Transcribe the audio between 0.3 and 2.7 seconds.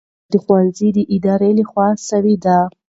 د ښوونځي د ادارې لخوا سوې ده.